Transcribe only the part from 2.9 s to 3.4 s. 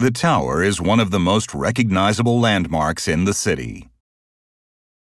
in the